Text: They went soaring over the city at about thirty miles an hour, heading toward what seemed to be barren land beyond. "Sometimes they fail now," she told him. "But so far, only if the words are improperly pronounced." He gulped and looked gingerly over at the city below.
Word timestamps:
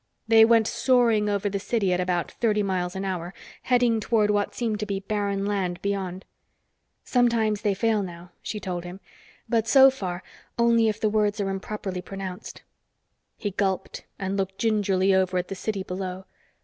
They 0.27 0.43
went 0.45 0.65
soaring 0.65 1.29
over 1.29 1.47
the 1.47 1.59
city 1.59 1.93
at 1.93 1.99
about 1.99 2.31
thirty 2.31 2.63
miles 2.63 2.95
an 2.95 3.05
hour, 3.05 3.35
heading 3.61 3.99
toward 3.99 4.31
what 4.31 4.55
seemed 4.55 4.79
to 4.79 4.87
be 4.87 5.01
barren 5.01 5.45
land 5.45 5.79
beyond. 5.83 6.25
"Sometimes 7.03 7.61
they 7.61 7.75
fail 7.75 8.01
now," 8.01 8.31
she 8.41 8.59
told 8.59 8.83
him. 8.83 8.99
"But 9.47 9.67
so 9.67 9.91
far, 9.91 10.23
only 10.57 10.87
if 10.87 10.99
the 10.99 11.07
words 11.07 11.39
are 11.39 11.51
improperly 11.51 12.01
pronounced." 12.01 12.63
He 13.37 13.51
gulped 13.51 14.05
and 14.17 14.35
looked 14.37 14.57
gingerly 14.57 15.13
over 15.13 15.37
at 15.37 15.49
the 15.49 15.53
city 15.55 15.83
below. 15.83 16.25